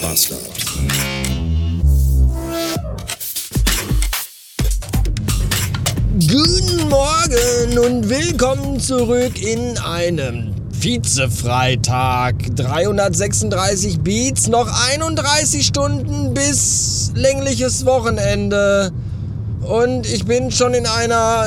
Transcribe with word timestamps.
Bastard. 0.00 0.40
Guten 6.26 6.88
Morgen 6.88 7.78
und 7.78 8.08
willkommen 8.08 8.80
zurück 8.80 9.42
in 9.42 9.76
einem 9.78 10.54
Vize-Freitag. 10.72 12.56
336 12.56 14.00
Beats, 14.00 14.48
noch 14.48 14.68
31 14.90 15.66
Stunden 15.66 16.32
bis 16.32 17.12
längliches 17.14 17.84
Wochenende. 17.84 18.92
Und 19.60 20.06
ich 20.10 20.24
bin 20.24 20.50
schon 20.50 20.72
in 20.72 20.86
einer 20.86 21.44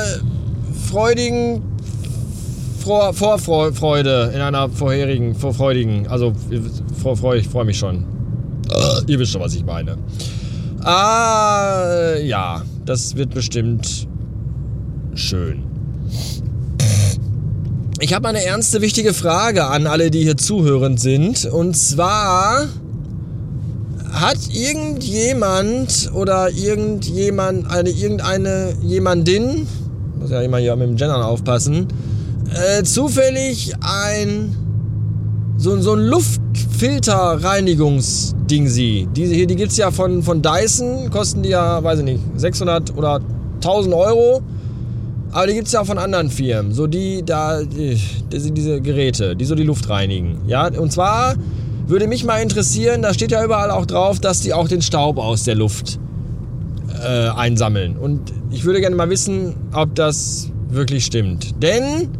freudigen 0.90 1.62
Vor 2.84 3.12
Vorfreude, 3.14 4.30
in 4.34 4.40
einer 4.40 4.68
vorherigen, 4.68 5.34
vorfreudigen, 5.34 6.06
also 6.06 6.32
ich 7.36 7.48
freue 7.48 7.64
mich 7.64 7.78
schon. 7.78 8.13
Ihr 9.06 9.18
wisst 9.18 9.32
schon, 9.32 9.40
was 9.40 9.54
ich 9.54 9.64
meine. 9.64 9.96
Ah, 10.82 12.16
ja, 12.22 12.62
das 12.84 13.16
wird 13.16 13.34
bestimmt 13.34 14.06
schön. 15.14 15.62
Ich 18.00 18.12
habe 18.12 18.28
eine 18.28 18.44
ernste, 18.44 18.82
wichtige 18.82 19.14
Frage 19.14 19.66
an 19.66 19.86
alle, 19.86 20.10
die 20.10 20.22
hier 20.22 20.36
zuhörend 20.36 21.00
sind. 21.00 21.46
Und 21.46 21.74
zwar 21.76 22.68
hat 24.12 24.38
irgendjemand 24.52 26.10
oder 26.12 26.50
irgendjemand, 26.50 27.70
eine, 27.70 27.90
irgendeine, 27.90 28.74
jemandin, 28.82 29.66
muss 30.20 30.30
ja 30.30 30.42
immer 30.42 30.58
hier 30.58 30.76
mit 30.76 30.88
dem 30.88 30.96
Gendern 30.96 31.22
aufpassen, 31.22 31.88
äh, 32.52 32.82
zufällig 32.82 33.72
ein 33.80 34.54
so, 35.64 35.80
so 35.80 35.94
ein 35.94 36.06
Luftfilterreinigungsding 36.06 38.68
sie. 38.68 39.08
Hier, 39.16 39.46
die 39.46 39.56
gibt 39.56 39.72
es 39.72 39.78
ja 39.78 39.90
von, 39.90 40.22
von 40.22 40.42
Dyson, 40.42 41.08
kosten 41.10 41.42
die 41.42 41.48
ja, 41.48 41.82
weiß 41.82 42.00
ich 42.00 42.04
nicht, 42.04 42.20
600 42.36 42.94
oder 42.96 43.22
1000 43.56 43.94
Euro. 43.94 44.42
Aber 45.32 45.46
die 45.46 45.54
gibt 45.54 45.66
es 45.66 45.72
ja 45.72 45.80
auch 45.80 45.86
von 45.86 45.96
anderen 45.96 46.28
Firmen. 46.28 46.72
So 46.72 46.86
die, 46.86 47.22
da, 47.24 47.62
die, 47.62 47.98
diese 48.30 48.82
Geräte, 48.82 49.34
die 49.34 49.46
so 49.46 49.54
die 49.54 49.62
Luft 49.62 49.88
reinigen. 49.88 50.42
Ja, 50.46 50.68
und 50.68 50.92
zwar 50.92 51.34
würde 51.86 52.08
mich 52.08 52.24
mal 52.24 52.42
interessieren, 52.42 53.00
da 53.00 53.14
steht 53.14 53.30
ja 53.32 53.42
überall 53.42 53.70
auch 53.70 53.86
drauf, 53.86 54.20
dass 54.20 54.42
die 54.42 54.52
auch 54.52 54.68
den 54.68 54.82
Staub 54.82 55.16
aus 55.16 55.44
der 55.44 55.54
Luft 55.54 55.98
äh, 57.02 57.30
einsammeln. 57.30 57.96
Und 57.96 58.20
ich 58.50 58.66
würde 58.66 58.80
gerne 58.80 58.96
mal 58.96 59.08
wissen, 59.08 59.54
ob 59.72 59.94
das 59.94 60.50
wirklich 60.68 61.06
stimmt. 61.06 61.54
Denn 61.62 62.10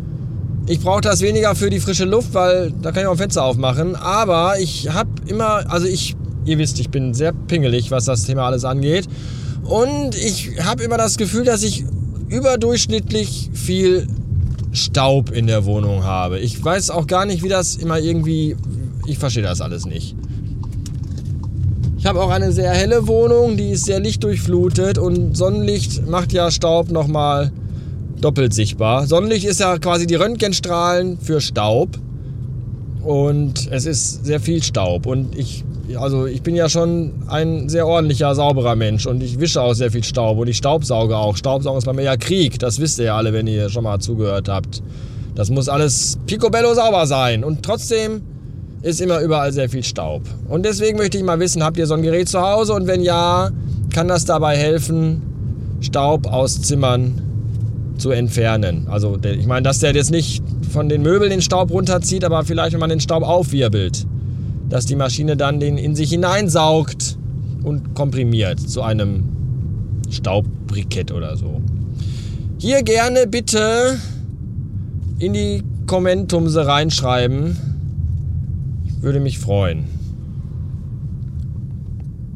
ich 0.67 0.81
brauche 0.81 1.03
das 1.03 1.21
weniger 1.21 1.55
für 1.55 1.69
die 1.69 1.81
frische 1.81 2.05
Luft, 2.05 2.33
weil 2.33 2.73
da 2.83 2.91
kann 2.91 3.03
ich 3.03 3.09
auch 3.09 3.17
Fenster 3.17 3.45
aufmachen. 3.45 3.97
Aber 3.97 4.59
ich 4.59 4.91
habe 4.91 5.11
immer, 5.27 5.71
also 5.71 5.87
ich, 5.87 6.17
ihr 6.47 6.59
wisst, 6.59 6.81
ich 6.81 6.91
bin 6.91 7.13
sehr 7.13 7.33
pingelig, 7.33 7.91
was 7.91 8.07
das 8.07 8.25
Thema 8.25 8.47
alles 8.47 8.65
angeht. 8.65 9.07
Und 9.65 10.15
ich 10.15 10.63
habe 10.63 10.83
immer 10.83 10.97
das 10.97 11.17
Gefühl, 11.19 11.45
dass 11.45 11.63
ich 11.63 11.85
überdurchschnittlich 12.29 13.51
viel 13.53 14.07
Staub 14.73 15.31
in 15.31 15.47
der 15.47 15.67
Wohnung 15.67 16.05
habe. 16.05 16.39
Ich 16.39 16.63
weiß 16.63 16.91
auch 16.91 17.07
gar 17.07 17.27
nicht, 17.27 17.43
wie 17.43 17.49
das 17.49 17.77
immer 17.77 17.99
irgendwie. 17.99 18.57
Ich 19.07 19.19
verstehe 19.19 19.43
das 19.43 19.61
alles 19.61 19.85
nicht. 19.85 20.17
Ich 21.99 22.07
habe 22.07 22.23
auch 22.23 22.31
eine 22.31 22.53
sehr 22.53 22.71
helle 22.71 23.07
Wohnung, 23.07 23.57
die 23.57 23.71
ist 23.71 23.87
sehr 23.87 24.01
lichtdurchflutet 24.01 24.99
und 24.99 25.37
Sonnenlicht 25.37 26.07
macht 26.07 26.33
ja 26.33 26.51
Staub 26.51 26.91
nochmal 26.91 27.51
doppelt 28.25 28.55
sichtbar. 28.55 29.07
Sonnenlicht 29.07 29.45
ist 29.45 29.61
ja 29.61 29.77
quasi 29.79 30.07
die 30.07 30.15
Röntgenstrahlen 30.15 31.19
für 31.19 31.41
Staub 31.41 31.91
und 33.03 33.69
es 33.71 33.85
ist 33.85 34.25
sehr 34.25 34.41
viel 34.41 34.63
Staub 34.63 35.07
und 35.07 35.37
ich 35.37 35.65
also 35.97 36.25
ich 36.25 36.43
bin 36.43 36.55
ja 36.55 36.71
schon 36.71 37.13
ein 37.27 37.69
sehr 37.69 37.87
ordentlicher, 37.87 38.35
sauberer 38.35 38.75
Mensch 38.75 39.07
und 39.07 39.23
ich 39.23 39.39
wische 39.39 39.61
auch 39.61 39.75
sehr 39.75 39.91
viel 39.91 40.03
Staub 40.03 40.39
und 40.39 40.49
ich 40.49 40.57
staubsauge 40.57 41.15
auch. 41.15 41.37
Staubsaugen 41.37 41.77
ist 41.77 41.85
bei 41.85 41.93
mir 41.93 42.05
ja 42.05 42.17
Krieg, 42.17 42.59
das 42.59 42.81
wisst 42.81 42.99
ihr 42.99 43.05
ja 43.05 43.17
alle, 43.17 43.35
wenn 43.35 43.47
ihr 43.47 43.69
schon 43.69 43.85
mal 43.85 43.99
zugehört 43.99 44.49
habt. 44.49 44.83
Das 45.35 45.51
muss 45.51 45.69
alles 45.69 46.19
picobello 46.27 46.73
sauber 46.73 47.07
sein 47.07 47.45
und 47.45 47.63
trotzdem 47.63 48.23
ist 48.81 49.03
immer 49.03 49.21
überall 49.21 49.53
sehr 49.53 49.69
viel 49.69 49.85
Staub. 49.85 50.23
Und 50.49 50.65
deswegen 50.65 50.97
möchte 50.97 51.19
ich 51.19 51.25
mal 51.25 51.39
wissen, 51.39 51.63
habt 51.63 51.77
ihr 51.77 51.87
so 51.87 51.95
ein 51.95 52.03
Gerät 52.03 52.31
zu 52.31 52.41
Hause 52.41 52.73
und 52.73 52.87
wenn 52.87 53.03
ja, 53.03 53.51
kann 53.93 54.09
das 54.09 54.25
dabei 54.25 54.57
helfen, 54.57 55.21
Staub 55.81 56.27
aus 56.27 56.63
Zimmern 56.63 57.24
zu 57.97 58.11
entfernen? 58.11 58.87
Also 58.89 59.19
ich 59.23 59.47
meine, 59.47 59.63
dass 59.63 59.79
der 59.79 59.95
jetzt 59.95 60.11
nicht 60.11 60.43
von 60.71 60.89
den 60.89 61.03
Möbeln 61.03 61.31
den 61.31 61.43
Staub 61.43 61.71
runterzieht, 61.71 62.25
aber 62.25 62.45
vielleicht, 62.45 62.73
wenn 62.73 62.81
man 62.81 62.91
den 62.91 63.01
Staub 63.01 63.23
aufwirbelt 63.23 64.07
dass 64.69 64.87
die 64.87 64.97
Maschine 64.97 65.37
dann 65.37 65.61
den 65.61 65.79
in 65.79 65.95
sich 65.95 66.11
hineinsaugt 66.11 67.17
und 67.63 67.95
komprimiert 67.95 68.61
zu 68.61 68.83
einem 68.83 69.25
Staubbrikett 70.11 71.13
oder 71.13 71.37
so. 71.37 71.61
Hier 72.59 72.83
gerne 72.83 73.27
bitte 73.27 73.99
in 75.19 75.33
die 75.33 75.63
Kommentumse 75.87 76.67
reinschreiben. 76.67 77.57
Ich 78.87 79.03
würde 79.03 79.21
mich 79.21 79.39
freuen. 79.39 79.85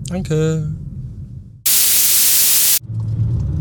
Danke. 0.08 0.74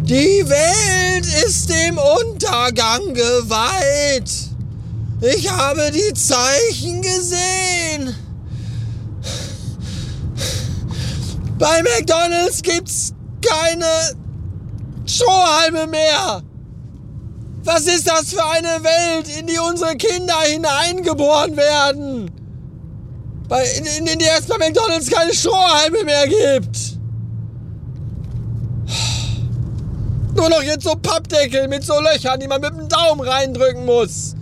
Die 0.07 0.47
Welt 0.47 1.25
ist 1.45 1.69
dem 1.69 1.97
Untergang 1.97 3.13
geweiht. 3.13 4.31
Ich 5.19 5.51
habe 5.51 5.91
die 5.91 6.13
Zeichen 6.13 7.01
gesehen. 7.01 8.16
Bei 11.59 11.84
McDonald's 11.84 12.62
gibt's 12.62 13.12
keine 13.46 14.16
Strohhalme 15.06 15.88
mehr. 15.88 16.41
Was 17.66 17.81
ist 17.81 18.07
das 18.07 18.29
für 18.29 18.46
eine 18.46 18.81
Welt, 18.81 19.28
in 19.38 19.47
die 19.47 19.59
unsere 19.59 19.97
Kinder 19.97 20.40
hineingeboren 20.44 21.57
werden? 21.57 22.31
Bei, 23.50 23.62
in, 23.72 23.85
in, 23.85 24.07
in 24.07 24.19
der 24.19 24.38
es 24.40 24.46
bei 24.46 24.57
McDonald's 24.57 25.09
keine 25.09 25.34
Strohhalme 25.34 26.06
mehr 26.06 26.28
gibt. 26.28 26.97
Nur 30.38 30.50
noch 30.50 30.62
jetzt 30.62 30.84
so 30.84 30.92
Pappdeckel 30.92 31.68
mit 31.68 31.84
so 31.84 32.00
Löchern, 32.00 32.40
die 32.40 32.48
man 32.48 32.62
mit 32.62 32.70
dem 32.70 32.88
Daumen 32.88 33.22
reindrücken 33.22 33.86
muss. 33.86 34.36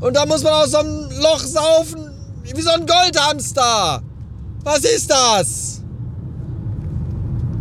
Und 0.00 0.14
da 0.14 0.26
muss 0.26 0.42
man 0.42 0.52
aus 0.52 0.72
so 0.72 0.78
einem 0.78 1.08
Loch 1.20 1.40
saufen, 1.40 2.10
wie 2.44 2.60
so 2.60 2.70
ein 2.70 2.86
Goldhamster. 2.86 4.02
Was 4.62 4.80
ist 4.80 5.10
das? 5.10 5.80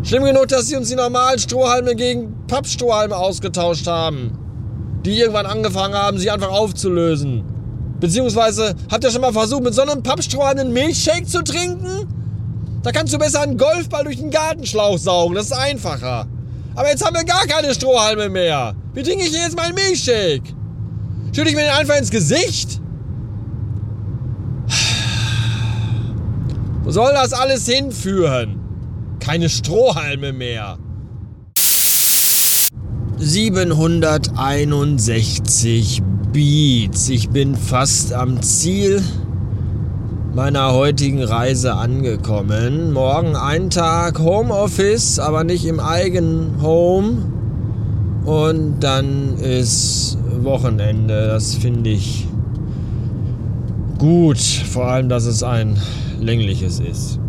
Schlimm 0.03 0.25
genug, 0.25 0.49
dass 0.49 0.67
sie 0.67 0.75
uns 0.75 0.89
die 0.89 0.95
normalen 0.95 1.39
Strohhalme 1.39 1.95
gegen 1.95 2.45
Pappstrohhalme 2.47 3.15
ausgetauscht 3.15 3.87
haben. 3.87 4.37
Die 5.05 5.19
irgendwann 5.19 5.45
angefangen 5.45 5.95
haben, 5.95 6.17
sie 6.17 6.29
einfach 6.29 6.51
aufzulösen. 6.51 7.43
Beziehungsweise, 7.99 8.75
habt 8.91 9.03
ihr 9.03 9.11
schon 9.11 9.21
mal 9.21 9.33
versucht, 9.33 9.63
mit 9.63 9.73
so 9.73 9.81
einem 9.81 10.03
Pappstrohhalm 10.03 10.59
einen 10.59 10.73
Milchshake 10.73 11.25
zu 11.25 11.41
trinken? 11.41 12.07
Da 12.83 12.91
kannst 12.91 13.13
du 13.13 13.17
besser 13.17 13.41
einen 13.41 13.57
Golfball 13.57 14.03
durch 14.03 14.17
den 14.17 14.29
Gartenschlauch 14.29 14.97
saugen, 14.97 15.35
das 15.35 15.47
ist 15.47 15.53
einfacher. 15.53 16.27
Aber 16.77 16.89
jetzt 16.89 17.03
haben 17.03 17.15
wir 17.15 17.25
gar 17.25 17.45
keine 17.47 17.73
Strohhalme 17.73 18.29
mehr. 18.29 18.75
Wie 18.93 19.03
trinke 19.03 19.25
ich 19.25 19.31
denn 19.31 19.41
jetzt 19.41 19.57
meinen 19.57 19.75
Milchshake? 19.75 20.43
Schütte 21.33 21.49
ich 21.49 21.55
mir 21.55 21.63
den 21.63 21.71
einfach 21.71 21.97
ins 21.97 22.11
Gesicht? 22.11 22.79
Wo 26.83 26.91
soll 26.91 27.11
das 27.13 27.33
alles 27.33 27.67
hinführen? 27.67 28.67
keine 29.27 29.49
Strohhalme 29.49 30.31
mehr. 30.31 30.77
761 33.17 36.01
Beats. 36.31 37.09
Ich 37.09 37.29
bin 37.29 37.57
fast 37.57 38.13
am 38.13 38.41
Ziel 38.41 39.03
meiner 40.37 40.71
heutigen 40.71 41.23
Reise 41.23 41.73
angekommen. 41.73 42.93
Morgen 42.93 43.35
ein 43.35 43.71
Tag 43.71 44.19
Homeoffice, 44.19 45.17
aber 45.17 45.43
nicht 45.43 45.65
im 45.65 45.79
eigenen 45.79 46.61
Home. 46.61 47.25
Und 48.23 48.81
dann 48.81 49.39
ist 49.39 50.19
Wochenende. 50.43 51.25
Das 51.29 51.55
finde 51.55 51.89
ich 51.89 52.27
gut. 53.97 54.37
Vor 54.37 54.85
allem, 54.85 55.09
dass 55.09 55.25
es 55.25 55.41
ein 55.41 55.75
längliches 56.21 56.79
ist. 56.81 57.19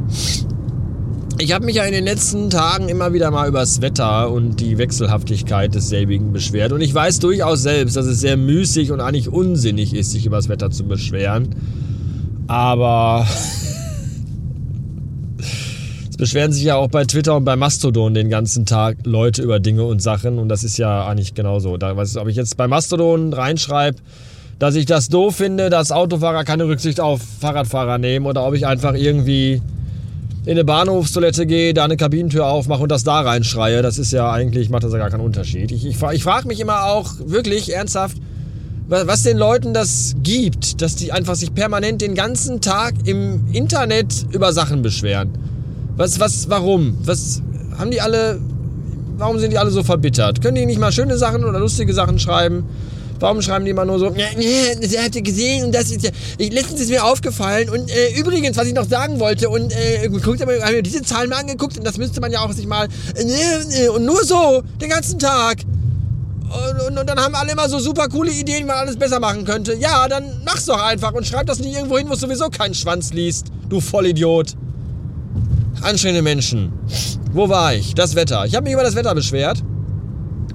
Ich 1.38 1.54
habe 1.54 1.64
mich 1.64 1.76
ja 1.76 1.84
in 1.84 1.92
den 1.92 2.04
letzten 2.04 2.50
Tagen 2.50 2.90
immer 2.90 3.14
wieder 3.14 3.30
mal 3.30 3.48
über 3.48 3.60
das 3.60 3.80
Wetter 3.80 4.30
und 4.30 4.60
die 4.60 4.76
Wechselhaftigkeit 4.76 5.74
desselbigen 5.74 6.30
beschwert. 6.34 6.72
Und 6.72 6.82
ich 6.82 6.94
weiß 6.94 7.20
durchaus 7.20 7.62
selbst, 7.62 7.96
dass 7.96 8.04
es 8.04 8.20
sehr 8.20 8.36
müßig 8.36 8.92
und 8.92 9.00
eigentlich 9.00 9.30
unsinnig 9.30 9.94
ist, 9.94 10.10
sich 10.10 10.26
über 10.26 10.36
das 10.36 10.50
Wetter 10.50 10.70
zu 10.70 10.84
beschweren. 10.84 11.54
Aber 12.48 13.26
es 16.10 16.16
beschweren 16.16 16.52
sich 16.52 16.64
ja 16.64 16.76
auch 16.76 16.88
bei 16.88 17.04
Twitter 17.04 17.36
und 17.36 17.44
bei 17.44 17.54
Mastodon 17.54 18.14
den 18.14 18.30
ganzen 18.30 18.66
Tag 18.66 18.96
Leute 19.04 19.42
über 19.42 19.60
Dinge 19.60 19.84
und 19.84 20.02
Sachen. 20.02 20.38
Und 20.38 20.48
das 20.48 20.64
ist 20.64 20.78
ja 20.78 21.06
eigentlich 21.06 21.34
genauso. 21.34 21.76
Da, 21.76 21.96
weiß, 21.96 22.16
ob 22.16 22.28
ich 22.28 22.36
jetzt 22.36 22.56
bei 22.56 22.66
Mastodon 22.66 23.32
reinschreibe, 23.32 23.98
dass 24.58 24.74
ich 24.74 24.86
das 24.86 25.08
doof 25.08 25.36
finde, 25.36 25.70
dass 25.70 25.92
Autofahrer 25.92 26.44
keine 26.44 26.66
Rücksicht 26.66 27.00
auf 27.00 27.20
Fahrradfahrer 27.40 27.98
nehmen 27.98 28.26
oder 28.26 28.44
ob 28.44 28.54
ich 28.54 28.66
einfach 28.66 28.94
irgendwie 28.94 29.62
in 30.44 30.52
eine 30.52 30.64
Bahnhofstoilette 30.64 31.46
gehe, 31.46 31.74
da 31.74 31.84
eine 31.84 31.98
Kabinentür 31.98 32.46
aufmache 32.46 32.82
und 32.82 32.90
das 32.90 33.04
da 33.04 33.20
reinschreie, 33.20 33.82
das 33.82 33.98
ist 33.98 34.12
ja 34.12 34.32
eigentlich, 34.32 34.70
macht 34.70 34.82
das 34.82 34.92
ja 34.92 34.98
gar 34.98 35.10
keinen 35.10 35.20
Unterschied. 35.20 35.70
Ich, 35.70 35.84
ich, 35.84 36.02
ich 36.02 36.22
frage 36.22 36.48
mich 36.48 36.58
immer 36.58 36.86
auch 36.86 37.12
wirklich 37.26 37.74
ernsthaft, 37.74 38.16
was 38.88 39.22
den 39.22 39.36
Leuten 39.36 39.74
das 39.74 40.14
gibt, 40.22 40.80
dass 40.80 40.96
die 40.96 41.12
einfach 41.12 41.34
sich 41.34 41.54
permanent 41.54 42.00
den 42.00 42.14
ganzen 42.14 42.60
Tag 42.60 42.94
im 43.04 43.52
Internet 43.52 44.26
über 44.32 44.52
Sachen 44.52 44.82
beschweren. 44.82 45.30
Was, 45.96 46.18
was, 46.20 46.48
warum? 46.48 46.96
Was 47.02 47.42
haben 47.76 47.90
die 47.90 48.00
alle, 48.00 48.40
warum 49.18 49.38
sind 49.38 49.52
die 49.52 49.58
alle 49.58 49.70
so 49.70 49.82
verbittert? 49.82 50.40
Können 50.40 50.54
die 50.54 50.66
nicht 50.66 50.80
mal 50.80 50.92
schöne 50.92 51.18
Sachen 51.18 51.44
oder 51.44 51.58
lustige 51.58 51.92
Sachen 51.92 52.18
schreiben? 52.18 52.64
Warum 53.20 53.42
schreiben 53.42 53.64
die 53.64 53.72
immer 53.72 53.84
nur 53.84 53.98
so, 53.98 54.10
das 54.10 54.96
habt 54.96 55.16
ihr 55.16 55.22
gesehen 55.22 55.64
und 55.64 55.74
das 55.74 55.90
ist 55.90 56.04
ja, 56.04 56.10
letztens 56.38 56.82
ist 56.82 56.90
mir 56.90 57.04
aufgefallen 57.04 57.68
und 57.68 57.90
äh, 57.90 58.16
übrigens, 58.16 58.56
was 58.56 58.68
ich 58.68 58.74
noch 58.74 58.88
sagen 58.88 59.18
wollte 59.18 59.48
und 59.48 59.72
äh, 59.72 60.08
guckt 60.08 60.40
haben 60.40 60.48
wir 60.48 60.82
diese 60.82 61.02
Zahlen 61.02 61.28
mal 61.28 61.40
angeguckt 61.40 61.76
und 61.76 61.84
das 61.84 61.98
müsste 61.98 62.20
man 62.20 62.30
ja 62.30 62.40
auch 62.40 62.52
sich 62.52 62.68
mal, 62.68 62.86
äh, 63.16 63.88
und 63.88 64.04
nur 64.04 64.24
so, 64.24 64.62
den 64.80 64.88
ganzen 64.88 65.18
Tag. 65.18 65.58
Und, 66.48 66.98
und, 66.98 67.08
dann 67.08 67.18
haben 67.18 67.34
alle 67.34 67.52
immer 67.52 67.68
so 67.68 67.78
super 67.78 68.08
coole 68.08 68.30
Ideen, 68.30 68.60
wie 68.60 68.68
man 68.68 68.76
alles 68.76 68.96
besser 68.96 69.20
machen 69.20 69.44
könnte. 69.44 69.74
Ja, 69.74 70.08
dann 70.08 70.24
mach's 70.44 70.64
doch 70.64 70.82
einfach 70.82 71.12
und 71.12 71.26
schreib 71.26 71.46
das 71.46 71.58
nicht 71.58 71.74
irgendwo 71.74 71.98
hin, 71.98 72.08
wo 72.08 72.14
es 72.14 72.20
sowieso 72.20 72.48
keinen 72.48 72.74
Schwanz 72.74 73.12
liest. 73.12 73.48
Du 73.68 73.80
Vollidiot. 73.80 74.54
Anstrengende 75.82 76.22
Menschen. 76.22 76.72
Wo 77.32 77.48
war 77.48 77.74
ich? 77.74 77.94
Das 77.94 78.14
Wetter. 78.14 78.46
Ich 78.46 78.54
habe 78.54 78.64
mich 78.64 78.72
über 78.72 78.82
das 78.82 78.94
Wetter 78.94 79.14
beschwert. 79.14 79.62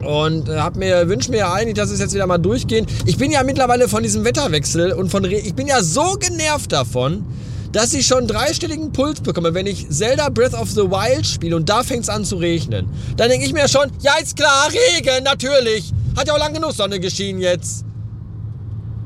Und 0.03 0.49
äh, 0.49 0.57
hab 0.57 0.75
mir, 0.75 1.07
wünsche 1.07 1.31
mir 1.31 1.37
ja 1.37 1.53
eigentlich, 1.53 1.75
dass 1.75 1.89
es 1.89 1.99
jetzt 1.99 2.13
wieder 2.13 2.27
mal 2.27 2.37
durchgehen. 2.37 2.85
Ich 3.05 3.17
bin 3.17 3.31
ja 3.31 3.43
mittlerweile 3.43 3.87
von 3.87 4.03
diesem 4.03 4.25
Wetterwechsel 4.25 4.91
und 4.93 5.09
von 5.09 5.23
Re 5.23 5.35
ich 5.35 5.53
bin 5.53 5.67
ja 5.67 5.81
so 5.81 6.15
genervt 6.19 6.71
davon, 6.71 7.25
dass 7.73 7.93
ich 7.93 8.05
schon 8.05 8.27
dreistelligen 8.27 8.91
Puls 8.93 9.19
bekomme, 9.19 9.53
wenn 9.53 9.67
ich 9.67 9.89
Zelda 9.89 10.29
Breath 10.29 10.53
of 10.53 10.69
the 10.69 10.83
Wild 10.83 11.25
spiele 11.25 11.55
und 11.55 11.67
da 11.67 11.83
fängt 11.83 12.03
es 12.03 12.09
an 12.09 12.23
zu 12.23 12.37
regnen. 12.37 12.87
Dann 13.17 13.29
denke 13.29 13.45
ich 13.45 13.53
mir 13.53 13.67
schon, 13.67 13.91
ja 13.99 14.13
ist 14.21 14.37
klar, 14.37 14.69
Regen, 14.69 15.23
natürlich. 15.23 15.91
Hat 16.15 16.27
ja 16.27 16.33
auch 16.33 16.39
lang 16.39 16.53
genug 16.53 16.71
Sonne 16.73 16.99
geschienen 16.99 17.41
jetzt. 17.41 17.83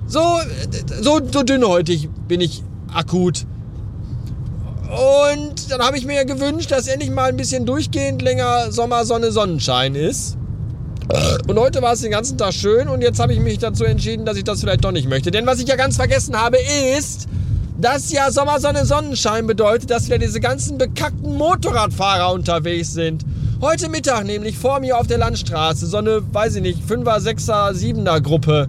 So, 0.06 0.40
so, 1.02 1.22
so 1.32 1.44
dünnhäutig 1.44 2.10
bin 2.28 2.42
ich 2.42 2.62
akut. 2.94 3.46
Und 4.90 5.72
dann 5.72 5.82
habe 5.82 5.98
ich 5.98 6.06
mir 6.06 6.26
gewünscht, 6.26 6.72
dass 6.72 6.88
endlich 6.88 7.10
mal 7.10 7.30
ein 7.30 7.38
bisschen 7.38 7.66
durchgehend 7.66 8.22
länger 8.22 8.72
Sommer, 8.72 9.06
Sonne, 9.06 9.32
Sonnenschein 9.32 9.96
ist. 9.96 10.38
Und 11.48 11.58
heute 11.58 11.82
war 11.82 11.94
es 11.94 12.02
den 12.02 12.12
ganzen 12.12 12.38
Tag 12.38 12.54
schön 12.54 12.90
und 12.90 13.02
jetzt 13.02 13.20
habe 13.20 13.34
ich 13.34 13.40
mich 13.40 13.60
dazu 13.60 13.86
entschieden, 13.86 14.26
dass 14.26 14.36
ich 14.36 14.44
das 14.44 14.60
vielleicht 14.60 14.84
doch 14.84 14.92
nicht 14.92 15.08
möchte. 15.08 15.32
Denn 15.32 15.46
was 15.46 15.60
ich 15.60 15.68
ja 15.68 15.78
ganz 15.78 15.96
vergessen 15.96 16.36
habe, 16.36 16.58
ist, 16.98 17.28
dass 17.80 18.12
ja 18.12 18.32
Sommersonne 18.32 18.86
Sonnenschein 18.86 19.46
bedeutet, 19.46 19.92
dass 19.92 20.08
wieder 20.08 20.18
diese 20.18 20.40
ganzen 20.40 20.78
bekackten 20.78 21.36
Motorradfahrer 21.36 22.34
unterwegs 22.34 22.94
sind. 22.94 23.24
Heute 23.62 23.90
Mittag 23.90 24.26
nämlich 24.26 24.58
vor 24.58 24.80
mir 24.80 24.98
auf 24.98 25.08
der 25.08 25.20
Landstraße 25.20 25.86
so 25.86 25.98
eine, 25.98 26.22
weiß 26.34 26.56
ich 26.56 26.62
nicht, 26.62 26.82
5er, 26.88 27.20
6er, 27.20 27.74
7er 27.74 28.22
Gruppe. 28.22 28.68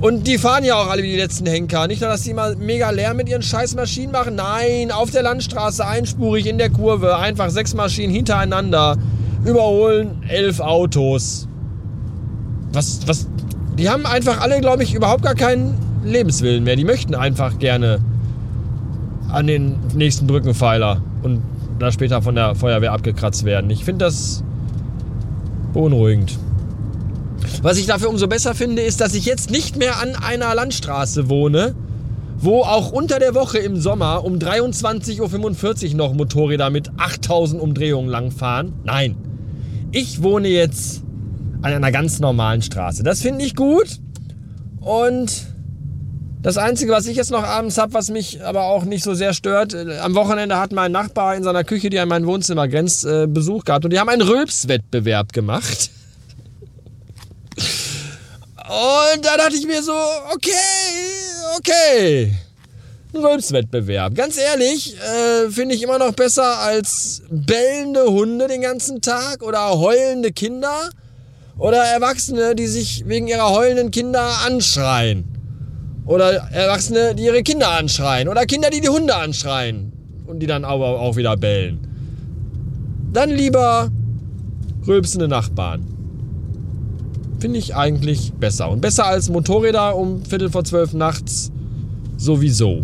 Und 0.00 0.26
die 0.26 0.38
fahren 0.38 0.64
ja 0.64 0.76
auch 0.76 0.88
alle 0.88 1.02
wie 1.02 1.10
die 1.10 1.16
letzten 1.16 1.46
Henker. 1.46 1.86
Nicht 1.88 2.00
nur, 2.00 2.10
dass 2.10 2.22
sie 2.22 2.30
immer 2.30 2.54
mega 2.54 2.90
Lärm 2.90 3.16
mit 3.16 3.28
ihren 3.28 3.42
scheiß 3.42 3.74
Maschinen 3.74 4.12
machen. 4.12 4.36
Nein, 4.36 4.92
auf 4.92 5.10
der 5.10 5.22
Landstraße 5.22 5.84
einspurig 5.84 6.46
in 6.46 6.56
der 6.56 6.70
Kurve. 6.70 7.16
Einfach 7.16 7.50
sechs 7.50 7.74
Maschinen 7.74 8.12
hintereinander 8.12 8.96
überholen 9.44 10.22
elf 10.28 10.60
Autos. 10.60 11.48
Was, 12.72 13.00
was, 13.06 13.26
die 13.76 13.88
haben 13.88 14.06
einfach 14.06 14.40
alle, 14.40 14.60
glaube 14.60 14.84
ich, 14.84 14.94
überhaupt 14.94 15.22
gar 15.22 15.34
keinen 15.34 15.74
Lebenswillen 16.04 16.64
mehr. 16.64 16.76
Die 16.76 16.84
möchten 16.84 17.14
einfach 17.14 17.58
gerne 17.58 18.00
an 19.30 19.46
den 19.46 19.76
nächsten 19.94 20.26
Brückenpfeiler 20.26 21.02
und 21.22 21.42
da 21.78 21.92
später 21.92 22.22
von 22.22 22.34
der 22.34 22.54
Feuerwehr 22.54 22.92
abgekratzt 22.92 23.44
werden. 23.44 23.70
Ich 23.70 23.84
finde 23.84 24.06
das 24.06 24.42
beunruhigend. 25.72 26.38
Was 27.62 27.78
ich 27.78 27.86
dafür 27.86 28.10
umso 28.10 28.26
besser 28.26 28.54
finde, 28.54 28.82
ist, 28.82 29.00
dass 29.00 29.14
ich 29.14 29.24
jetzt 29.24 29.50
nicht 29.50 29.76
mehr 29.76 30.00
an 30.00 30.16
einer 30.16 30.54
Landstraße 30.54 31.28
wohne, 31.28 31.74
wo 32.38 32.62
auch 32.62 32.92
unter 32.92 33.18
der 33.18 33.34
Woche 33.34 33.58
im 33.58 33.76
Sommer 33.76 34.24
um 34.24 34.34
23.45 34.34 35.90
Uhr 35.90 35.96
noch 35.96 36.14
Motorräder 36.14 36.70
mit 36.70 36.90
8000 36.96 37.60
Umdrehungen 37.60 38.08
langfahren. 38.08 38.72
Nein, 38.84 39.16
ich 39.90 40.22
wohne 40.22 40.48
jetzt 40.48 41.02
an 41.62 41.72
einer 41.72 41.90
ganz 41.90 42.20
normalen 42.20 42.62
Straße. 42.62 43.02
Das 43.02 43.20
finde 43.22 43.44
ich 43.44 43.56
gut. 43.56 43.98
Und 44.80 45.48
das 46.40 46.56
Einzige, 46.56 46.92
was 46.92 47.06
ich 47.06 47.16
jetzt 47.16 47.30
noch 47.30 47.42
abends 47.42 47.78
habe, 47.78 47.94
was 47.94 48.10
mich 48.10 48.44
aber 48.44 48.64
auch 48.64 48.84
nicht 48.84 49.02
so 49.02 49.14
sehr 49.14 49.34
stört, 49.34 49.74
äh, 49.74 49.98
am 49.98 50.14
Wochenende 50.14 50.58
hat 50.58 50.72
mein 50.72 50.92
Nachbar 50.92 51.34
in 51.36 51.42
seiner 51.42 51.64
Küche, 51.64 51.90
die 51.90 51.98
an 51.98 52.08
mein 52.08 52.26
Wohnzimmer 52.26 52.68
grenzt, 52.68 53.04
äh, 53.04 53.26
Besuch 53.26 53.64
gehabt 53.64 53.84
und 53.84 53.92
die 53.92 53.98
haben 53.98 54.08
einen 54.08 54.22
Rülpswettbewerb 54.22 55.32
gemacht. 55.32 55.90
Und 57.56 59.24
da 59.24 59.36
dachte 59.36 59.56
ich 59.56 59.66
mir 59.66 59.82
so, 59.82 59.94
okay, 60.34 60.50
okay. 61.56 62.32
Ein 63.14 63.24
Rülpswettbewerb. 63.24 64.14
Ganz 64.14 64.36
ehrlich, 64.36 64.94
äh, 64.96 65.50
finde 65.50 65.74
ich 65.74 65.82
immer 65.82 65.98
noch 65.98 66.12
besser 66.12 66.58
als 66.58 67.22
bellende 67.30 68.04
Hunde 68.04 68.46
den 68.46 68.60
ganzen 68.60 69.00
Tag 69.00 69.42
oder 69.42 69.70
heulende 69.70 70.30
Kinder 70.32 70.90
oder 71.56 71.82
Erwachsene, 71.82 72.54
die 72.54 72.66
sich 72.66 73.04
wegen 73.06 73.26
ihrer 73.26 73.50
heulenden 73.50 73.90
Kinder 73.90 74.30
anschreien. 74.46 75.37
Oder 76.08 76.48
Erwachsene, 76.52 77.14
die 77.14 77.24
ihre 77.24 77.42
Kinder 77.42 77.70
anschreien. 77.70 78.28
Oder 78.28 78.46
Kinder, 78.46 78.70
die 78.70 78.80
die 78.80 78.88
Hunde 78.88 79.14
anschreien. 79.14 79.92
Und 80.26 80.40
die 80.40 80.46
dann 80.46 80.64
aber 80.64 81.00
auch 81.00 81.16
wieder 81.16 81.36
bellen. 81.36 81.78
Dann 83.12 83.30
lieber 83.30 83.90
rülpsende 84.86 85.28
Nachbarn. 85.28 85.86
Finde 87.38 87.58
ich 87.58 87.76
eigentlich 87.76 88.32
besser. 88.32 88.70
Und 88.70 88.80
besser 88.80 89.06
als 89.06 89.28
Motorräder 89.28 89.94
um 89.94 90.24
Viertel 90.24 90.50
vor 90.50 90.64
zwölf 90.64 90.94
nachts 90.94 91.52
sowieso. 92.16 92.80